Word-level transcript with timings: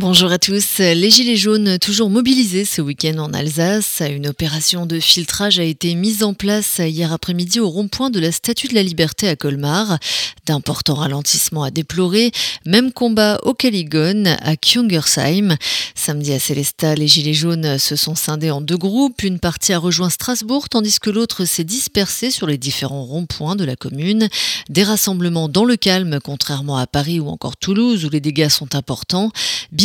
Bonjour 0.00 0.30
à 0.30 0.38
tous. 0.38 0.78
Les 0.78 1.10
Gilets 1.10 1.34
jaunes 1.34 1.76
toujours 1.80 2.08
mobilisés 2.08 2.64
ce 2.64 2.80
week-end 2.80 3.18
en 3.18 3.32
Alsace. 3.32 4.00
Une 4.08 4.28
opération 4.28 4.86
de 4.86 5.00
filtrage 5.00 5.58
a 5.58 5.64
été 5.64 5.96
mise 5.96 6.22
en 6.22 6.34
place 6.34 6.78
hier 6.78 7.12
après-midi 7.12 7.58
au 7.58 7.68
rond-point 7.68 8.08
de 8.08 8.20
la 8.20 8.30
Statue 8.30 8.68
de 8.68 8.76
la 8.76 8.84
Liberté 8.84 9.28
à 9.28 9.34
Colmar. 9.34 9.98
D'importants 10.46 10.94
ralentissements 10.94 11.64
à 11.64 11.72
déplorer. 11.72 12.30
Même 12.64 12.92
combat 12.92 13.40
au 13.42 13.54
Caligone 13.54 14.28
à 14.40 14.54
Kjungersheim. 14.54 15.56
Samedi 15.96 16.32
à 16.32 16.38
Célestat, 16.38 16.94
les 16.94 17.08
Gilets 17.08 17.34
jaunes 17.34 17.76
se 17.76 17.96
sont 17.96 18.14
scindés 18.14 18.52
en 18.52 18.60
deux 18.60 18.78
groupes. 18.78 19.24
Une 19.24 19.40
partie 19.40 19.72
a 19.72 19.80
rejoint 19.80 20.10
Strasbourg 20.10 20.68
tandis 20.68 21.00
que 21.00 21.10
l'autre 21.10 21.44
s'est 21.44 21.64
dispersée 21.64 22.30
sur 22.30 22.46
les 22.46 22.56
différents 22.56 23.02
ronds-points 23.02 23.56
de 23.56 23.64
la 23.64 23.74
commune. 23.74 24.28
Des 24.70 24.84
rassemblements 24.84 25.48
dans 25.48 25.64
le 25.64 25.74
calme, 25.74 26.20
contrairement 26.22 26.76
à 26.76 26.86
Paris 26.86 27.18
ou 27.18 27.28
encore 27.30 27.56
Toulouse 27.56 28.04
où 28.04 28.10
les 28.10 28.20
dégâts 28.20 28.48
sont 28.48 28.76
importants. 28.76 29.32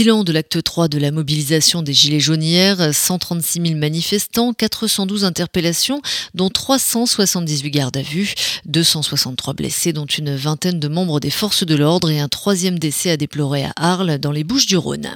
Bilan 0.03 0.25
de 0.25 0.33
l'acte 0.33 0.61
3 0.61 0.89
de 0.89 0.97
la 0.97 1.11
mobilisation 1.11 1.81
des 1.81 1.93
Gilets 1.93 2.19
jaunes 2.19 2.43
hier, 2.43 2.93
136 2.93 3.61
000 3.67 3.79
manifestants, 3.79 4.51
412 4.51 5.23
interpellations, 5.23 6.01
dont 6.33 6.49
378 6.49 7.71
gardes 7.71 7.95
à 7.95 8.01
vue, 8.01 8.33
263 8.65 9.53
blessés, 9.53 9.93
dont 9.93 10.05
une 10.05 10.35
vingtaine 10.35 10.81
de 10.81 10.89
membres 10.89 11.21
des 11.21 11.29
forces 11.29 11.65
de 11.65 11.75
l'ordre 11.75 12.09
et 12.09 12.19
un 12.19 12.27
troisième 12.27 12.79
décès 12.79 13.11
à 13.11 13.15
déplorer 13.15 13.63
à 13.63 13.71
Arles, 13.77 14.17
dans 14.17 14.33
les 14.33 14.43
Bouches 14.43 14.65
du 14.65 14.75
Rhône. 14.75 15.07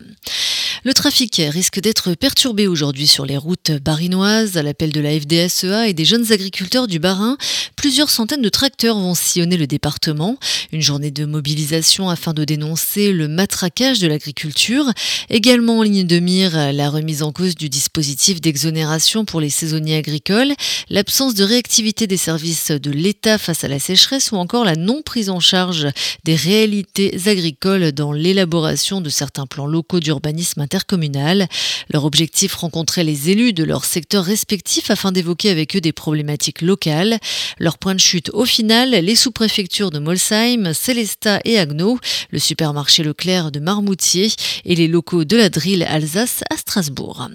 Le 0.88 0.94
trafic 0.94 1.42
risque 1.50 1.82
d'être 1.82 2.14
perturbé 2.14 2.66
aujourd'hui 2.66 3.08
sur 3.08 3.26
les 3.26 3.36
routes 3.36 3.72
barinoises 3.72 4.56
à 4.56 4.64
l'appel 4.64 4.94
de 4.94 5.02
la 5.02 5.20
FDSEA 5.20 5.90
et 5.90 5.94
des 5.94 6.06
jeunes 6.06 6.32
agriculteurs 6.32 6.88
du 6.88 6.98
Barin. 6.98 7.36
Plusieurs 7.76 8.10
centaines 8.10 8.42
de 8.42 8.48
tracteurs 8.48 8.98
vont 8.98 9.14
sillonner 9.14 9.58
le 9.58 9.68
département. 9.68 10.38
Une 10.72 10.82
journée 10.82 11.12
de 11.12 11.26
mobilisation 11.26 12.10
afin 12.10 12.34
de 12.34 12.46
dénoncer 12.46 13.12
le 13.12 13.28
matraquage 13.28 14.00
de 14.00 14.08
l'agriculture. 14.08 14.86
Également 15.30 15.80
en 15.80 15.84
ligne 15.84 16.08
de 16.08 16.20
mire, 16.20 16.72
la 16.72 16.90
remise 16.90 17.22
en 17.22 17.34
cause 17.34 17.56
du 17.56 17.68
dispositif 17.68 18.40
d'exonération 18.40 19.26
pour 19.26 19.42
les 19.42 19.50
saisonniers 19.50 19.98
agricoles, 19.98 20.54
l'absence 20.90 21.34
de 21.34 21.44
réactivité 21.44 22.08
des 22.08 22.16
services 22.16 22.72
de 22.72 22.92
l'État 22.92 23.38
face 23.38 23.66
à 23.66 23.68
la 23.68 23.80
sécheresse 23.80 24.32
ou 24.32 24.38
encore 24.38 24.64
la 24.64 24.78
non 24.78 25.02
prise 25.02 25.30
en 25.30 25.42
charge 25.42 25.90
des 26.24 26.36
réalités 26.36 27.20
agricoles 27.26 27.92
dans 27.92 28.14
l'élaboration 28.14 29.02
de 29.02 29.10
certains 29.10 29.48
plans 29.48 29.68
locaux 29.68 30.00
d'urbanisme 30.00 30.62
intercommunal. 30.78 31.48
Leur 31.92 32.06
objectif, 32.06 32.54
rencontrer 32.54 33.04
les 33.04 33.30
élus 33.30 33.54
de 33.54 33.64
leurs 33.64 33.86
secteurs 33.86 34.24
respectifs 34.24 34.92
afin 34.92 35.12
d'évoquer 35.12 35.50
avec 35.50 35.76
eux 35.76 35.82
des 35.82 35.92
problématiques 35.92 36.62
locales. 36.62 37.20
Leur 37.58 37.78
point 37.78 37.96
de 37.96 38.00
chute, 38.00 38.30
au 38.34 38.46
final, 38.46 38.92
les 38.92 39.16
sous-préfectures 39.16 39.90
de 39.90 40.00
Molsheim, 40.00 40.74
Célestat 40.74 41.40
et 41.46 41.58
Agno, 41.58 42.00
le 42.32 42.40
supermarché 42.40 43.04
Leclerc 43.04 43.52
de 43.52 43.60
Marmoutier 43.60 44.30
et 44.66 44.76
les 44.76 44.88
locaux 44.88 45.26
de 45.26 45.38
la 45.38 45.50
Drill 45.50 45.84
Alsace 45.84 46.44
à 46.52 46.58
Strasbourg. 46.58 47.28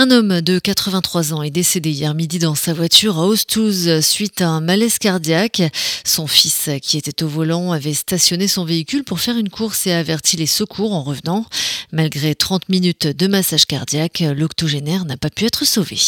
Un 0.00 0.12
homme 0.12 0.42
de 0.42 0.60
83 0.60 1.32
ans 1.32 1.42
est 1.42 1.50
décédé 1.50 1.90
hier 1.90 2.14
midi 2.14 2.38
dans 2.38 2.54
sa 2.54 2.72
voiture 2.72 3.18
à 3.18 3.26
Ostouze 3.26 3.98
suite 3.98 4.40
à 4.42 4.46
un 4.46 4.60
malaise 4.60 5.00
cardiaque. 5.00 5.60
Son 6.04 6.28
fils, 6.28 6.70
qui 6.80 6.98
était 6.98 7.24
au 7.24 7.26
volant, 7.26 7.72
avait 7.72 7.94
stationné 7.94 8.46
son 8.46 8.64
véhicule 8.64 9.02
pour 9.02 9.18
faire 9.18 9.36
une 9.36 9.50
course 9.50 9.88
et 9.88 9.92
a 9.92 9.98
averti 9.98 10.36
les 10.36 10.46
secours 10.46 10.94
en 10.94 11.02
revenant. 11.02 11.46
Malgré 11.90 12.36
30 12.36 12.68
minutes 12.68 13.08
de 13.08 13.26
massage 13.26 13.66
cardiaque, 13.66 14.22
l'octogénaire 14.36 15.04
n'a 15.04 15.16
pas 15.16 15.30
pu 15.30 15.46
être 15.46 15.64
sauvé. 15.64 15.98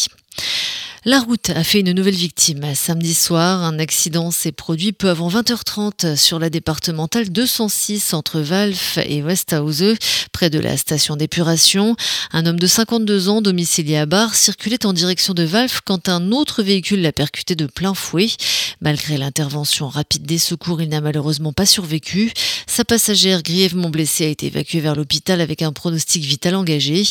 La 1.06 1.20
route 1.20 1.48
a 1.48 1.64
fait 1.64 1.80
une 1.80 1.92
nouvelle 1.92 2.14
victime. 2.14 2.74
Samedi 2.74 3.14
soir, 3.14 3.64
un 3.64 3.78
accident 3.78 4.30
s'est 4.30 4.52
produit 4.52 4.92
peu 4.92 5.08
avant 5.08 5.30
20h30 5.30 6.14
sur 6.14 6.38
la 6.38 6.50
départementale 6.50 7.30
206 7.30 8.12
entre 8.12 8.40
Valf 8.40 8.98
et 9.06 9.22
Westhause, 9.22 9.94
près 10.30 10.50
de 10.50 10.58
la 10.58 10.76
station 10.76 11.16
d'épuration. 11.16 11.96
Un 12.32 12.44
homme 12.44 12.58
de 12.58 12.66
52 12.66 13.30
ans, 13.30 13.40
domicilié 13.40 13.96
à 13.96 14.04
Bar, 14.04 14.34
circulait 14.34 14.84
en 14.84 14.92
direction 14.92 15.32
de 15.32 15.42
Valf 15.42 15.80
quand 15.86 16.10
un 16.10 16.32
autre 16.32 16.62
véhicule 16.62 17.00
l'a 17.00 17.12
percuté 17.12 17.54
de 17.54 17.64
plein 17.64 17.94
fouet. 17.94 18.28
Malgré 18.82 19.16
l'intervention 19.16 19.88
rapide 19.88 20.26
des 20.26 20.38
secours, 20.38 20.82
il 20.82 20.90
n'a 20.90 21.00
malheureusement 21.00 21.54
pas 21.54 21.66
survécu. 21.66 22.30
Sa 22.66 22.84
passagère, 22.84 23.42
grièvement 23.42 23.88
blessée, 23.88 24.26
a 24.26 24.28
été 24.28 24.46
évacuée 24.46 24.80
vers 24.80 24.94
l'hôpital 24.94 25.40
avec 25.40 25.62
un 25.62 25.72
pronostic 25.72 26.24
vital 26.24 26.54
engagé. 26.54 27.04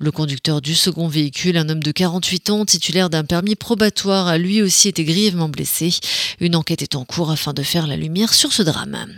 Le 0.00 0.10
conducteur 0.10 0.60
du 0.60 0.74
second 0.74 1.08
véhicule, 1.08 1.56
un 1.56 1.68
homme 1.68 1.82
de 1.82 1.92
48 1.92 2.50
ans, 2.50 2.64
titulaire 2.64 3.10
d'un 3.10 3.24
permis 3.34 3.56
probatoire 3.56 4.28
a 4.28 4.38
lui 4.38 4.62
aussi 4.62 4.86
été 4.86 5.02
grièvement 5.02 5.48
blessé. 5.48 5.92
Une 6.38 6.54
enquête 6.54 6.82
est 6.82 6.94
en 6.94 7.04
cours 7.04 7.32
afin 7.32 7.52
de 7.52 7.64
faire 7.64 7.88
la 7.88 7.96
lumière 7.96 8.32
sur 8.32 8.52
ce 8.52 8.62
drame. 8.62 9.08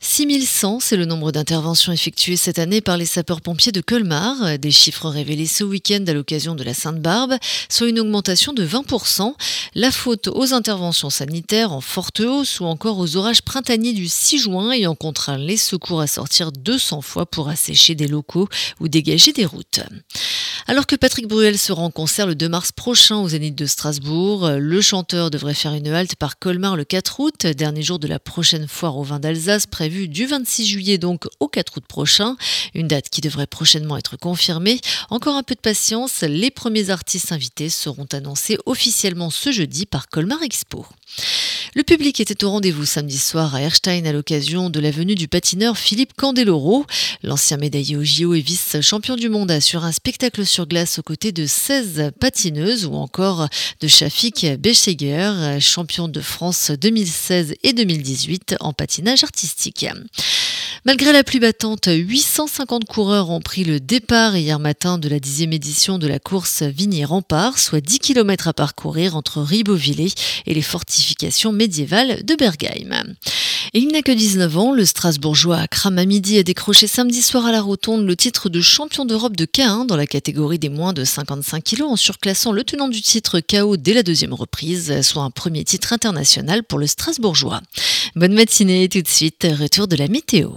6100, 0.00 0.80
c'est 0.80 0.96
le 0.96 1.04
nombre 1.04 1.32
d'interventions 1.32 1.92
effectuées 1.92 2.36
cette 2.36 2.58
année 2.58 2.80
par 2.80 2.96
les 2.96 3.04
sapeurs-pompiers 3.04 3.72
de 3.72 3.82
Colmar, 3.82 4.58
des 4.58 4.70
chiffres 4.70 5.08
révélés 5.08 5.46
ce 5.46 5.64
week-end 5.64 6.02
à 6.06 6.14
l'occasion 6.14 6.54
de 6.54 6.64
la 6.64 6.72
Sainte-Barbe, 6.72 7.34
soit 7.68 7.88
une 7.88 8.00
augmentation 8.00 8.54
de 8.54 8.66
20%. 8.66 9.34
La 9.74 9.90
faute 9.90 10.28
aux 10.28 10.54
interventions 10.54 11.10
sanitaires 11.10 11.72
en 11.72 11.82
forte 11.82 12.20
hausse 12.20 12.60
ou 12.60 12.64
encore 12.64 12.98
aux 12.98 13.16
orages 13.16 13.42
printaniers 13.42 13.92
du 13.92 14.08
6 14.08 14.38
juin 14.38 14.70
ayant 14.72 14.94
contraint 14.94 15.38
les 15.38 15.58
secours 15.58 16.00
à 16.00 16.06
sortir 16.06 16.52
200 16.52 17.02
fois 17.02 17.26
pour 17.26 17.50
assécher 17.50 17.94
des 17.94 18.08
locaux 18.08 18.48
ou 18.80 18.88
dégager 18.88 19.32
des 19.32 19.44
routes. 19.44 19.80
Alors 20.66 20.86
que 20.86 20.96
Patrick 20.96 21.26
Bruel 21.26 21.58
sera 21.58 21.82
en 21.82 21.90
concert 21.90 22.26
le 22.26 22.34
2 22.34 22.48
mars 22.48 22.72
prochain 22.72 23.16
au 23.16 23.28
De 23.50 23.66
Strasbourg, 23.66 24.48
le 24.50 24.80
chanteur 24.80 25.28
devrait 25.28 25.52
faire 25.52 25.74
une 25.74 25.88
halte 25.88 26.14
par 26.14 26.38
Colmar 26.38 26.76
le 26.76 26.84
4 26.84 27.18
août, 27.18 27.46
dernier 27.46 27.82
jour 27.82 27.98
de 27.98 28.06
la 28.06 28.20
prochaine 28.20 28.68
foire 28.68 28.96
au 28.96 29.02
vin 29.02 29.18
d'Alsace 29.18 29.66
prévue 29.66 30.06
du 30.06 30.26
26 30.26 30.64
juillet 30.64 30.96
donc 30.96 31.26
au 31.40 31.48
4 31.48 31.78
août 31.78 31.84
prochain, 31.88 32.36
une 32.72 32.86
date 32.86 33.08
qui 33.08 33.20
devrait 33.20 33.48
prochainement 33.48 33.96
être 33.96 34.16
confirmée. 34.16 34.80
Encore 35.10 35.34
un 35.34 35.42
peu 35.42 35.56
de 35.56 35.60
patience, 35.60 36.20
les 36.22 36.52
premiers 36.52 36.90
artistes 36.90 37.32
invités 37.32 37.68
seront 37.68 38.06
annoncés 38.12 38.58
officiellement 38.64 39.30
ce 39.30 39.50
jeudi 39.50 39.86
par 39.86 40.08
Colmar 40.08 40.40
Expo. 40.44 40.86
Le 41.74 41.84
public 41.84 42.20
était 42.20 42.44
au 42.44 42.50
rendez-vous 42.50 42.84
samedi 42.84 43.16
soir 43.16 43.54
à 43.54 43.62
Erstein 43.62 44.04
à 44.04 44.12
l'occasion 44.12 44.68
de 44.68 44.78
la 44.78 44.90
venue 44.90 45.14
du 45.14 45.26
patineur 45.26 45.78
Philippe 45.78 46.12
Candeloro. 46.12 46.84
L'ancien 47.22 47.56
médaillé 47.56 47.96
au 47.96 48.04
JO 48.04 48.34
et 48.34 48.42
vice-champion 48.42 49.16
du 49.16 49.30
monde 49.30 49.50
assure 49.50 49.82
un 49.82 49.92
spectacle 49.92 50.44
sur 50.44 50.66
glace 50.66 50.98
aux 50.98 51.02
côtés 51.02 51.32
de 51.32 51.46
16 51.46 52.10
patineuses 52.20 52.84
ou 52.84 52.92
encore 52.92 53.48
de 53.80 53.88
Shafik 53.88 54.46
Becheger, 54.58 55.58
champion 55.60 56.08
de 56.08 56.20
France 56.20 56.72
2016 56.72 57.54
et 57.62 57.72
2018 57.72 58.56
en 58.60 58.74
patinage 58.74 59.24
artistique. 59.24 59.86
Malgré 60.84 61.12
la 61.12 61.22
pluie 61.22 61.38
battante, 61.38 61.88
850 61.88 62.86
coureurs 62.86 63.30
ont 63.30 63.40
pris 63.40 63.62
le 63.62 63.78
départ 63.78 64.36
hier 64.36 64.58
matin 64.58 64.98
de 64.98 65.08
la 65.08 65.20
dixième 65.20 65.52
édition 65.52 65.96
de 65.96 66.08
la 66.08 66.18
course 66.18 66.64
Vigny-Rempart, 66.64 67.56
soit 67.60 67.80
10 67.80 68.00
km 68.00 68.48
à 68.48 68.52
parcourir 68.52 69.14
entre 69.14 69.42
Ribeauvillé 69.42 70.12
et 70.44 70.54
les 70.54 70.60
fortifications 70.60 71.52
de 71.68 72.36
Bergheim. 72.36 73.14
Et 73.74 73.78
il 73.78 73.88
n'a 73.88 74.02
que 74.02 74.12
19 74.12 74.58
ans, 74.58 74.72
le 74.72 74.84
Strasbourgeois 74.84 75.66
Kramamidi 75.66 76.38
a 76.38 76.42
décroché 76.42 76.86
samedi 76.86 77.22
soir 77.22 77.46
à 77.46 77.52
la 77.52 77.62
Rotonde 77.62 78.06
le 78.06 78.16
titre 78.16 78.48
de 78.48 78.60
champion 78.60 79.04
d'Europe 79.04 79.36
de 79.36 79.46
K1 79.46 79.86
dans 79.86 79.96
la 79.96 80.06
catégorie 80.06 80.58
des 80.58 80.68
moins 80.68 80.92
de 80.92 81.04
55 81.04 81.64
kg 81.64 81.82
en 81.82 81.96
surclassant 81.96 82.52
le 82.52 82.64
tenant 82.64 82.88
du 82.88 83.00
titre 83.00 83.40
KO 83.40 83.76
dès 83.76 83.94
la 83.94 84.02
deuxième 84.02 84.34
reprise, 84.34 85.00
soit 85.02 85.22
un 85.22 85.30
premier 85.30 85.64
titre 85.64 85.92
international 85.92 86.64
pour 86.64 86.78
le 86.78 86.86
Strasbourgeois. 86.86 87.62
Bonne 88.14 88.34
matinée 88.34 88.88
tout 88.88 89.00
de 89.00 89.08
suite, 89.08 89.46
retour 89.58 89.88
de 89.88 89.96
la 89.96 90.08
météo. 90.08 90.50